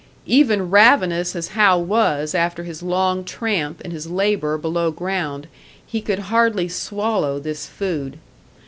[0.25, 5.45] Even ravenous as Hal was after his long tramp and his labour below ground,
[5.85, 8.17] he could hardly swallow this food.